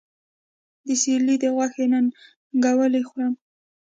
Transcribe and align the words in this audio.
د 0.85 0.87
سېرلي 1.01 1.35
د 1.39 1.45
غوښې 1.55 1.85
ننګولی 1.91 3.03
خورم 3.09 3.33